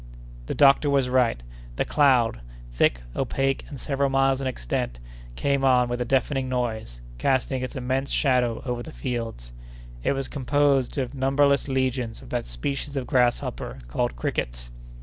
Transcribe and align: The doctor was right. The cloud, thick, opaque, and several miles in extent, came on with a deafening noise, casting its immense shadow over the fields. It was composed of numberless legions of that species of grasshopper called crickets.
The 0.47 0.55
doctor 0.55 0.89
was 0.89 1.09
right. 1.09 1.43
The 1.75 1.85
cloud, 1.85 2.41
thick, 2.71 3.01
opaque, 3.15 3.65
and 3.69 3.79
several 3.79 4.09
miles 4.09 4.41
in 4.41 4.47
extent, 4.47 4.97
came 5.35 5.63
on 5.63 5.89
with 5.89 6.01
a 6.01 6.05
deafening 6.05 6.49
noise, 6.49 7.01
casting 7.19 7.61
its 7.61 7.75
immense 7.75 8.09
shadow 8.09 8.63
over 8.65 8.81
the 8.81 8.91
fields. 8.93 9.51
It 10.03 10.13
was 10.13 10.27
composed 10.27 10.97
of 10.97 11.13
numberless 11.13 11.67
legions 11.67 12.19
of 12.23 12.31
that 12.31 12.45
species 12.45 12.97
of 12.97 13.05
grasshopper 13.05 13.77
called 13.87 14.15
crickets. 14.15 14.71